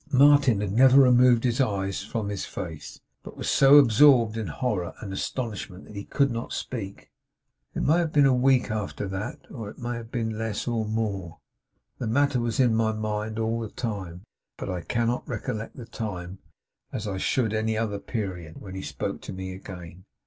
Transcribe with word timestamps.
Martin 0.11 0.61
had 0.61 0.71
never 0.71 0.99
removed 1.03 1.43
his 1.43 1.61
eyes 1.61 2.01
from 2.01 2.29
his 2.29 2.43
face, 2.43 2.99
but 3.21 3.37
was 3.37 3.47
so 3.47 3.77
absorbed 3.77 4.35
in 4.35 4.47
horror 4.47 4.95
and 4.99 5.13
astonishment 5.13 5.85
that 5.85 5.95
he 5.95 6.03
could 6.05 6.31
not 6.31 6.51
speak. 6.51 7.11
'It 7.75 7.83
may 7.83 7.99
have 7.99 8.11
been 8.11 8.25
a 8.25 8.33
week 8.33 8.71
after 8.71 9.07
that, 9.07 9.41
or 9.51 9.69
it 9.69 9.77
may 9.77 9.93
have 9.93 10.09
been 10.11 10.39
less 10.39 10.67
or 10.67 10.85
more 10.87 11.37
the 11.99 12.07
matter 12.07 12.39
was 12.39 12.59
in 12.59 12.73
my 12.73 12.91
mind 12.91 13.37
all 13.37 13.59
the 13.59 13.69
time, 13.69 14.23
but 14.57 14.71
I 14.71 14.81
cannot 14.81 15.27
recollect 15.29 15.75
the 15.75 15.85
time, 15.85 16.39
as 16.91 17.07
I 17.07 17.17
should 17.19 17.53
any 17.53 17.77
other 17.77 17.99
period 17.99 18.59
when 18.59 18.73
he 18.73 18.81
spoke 18.81 19.21
to 19.21 19.33
me 19.33 19.53
again. 19.53 20.05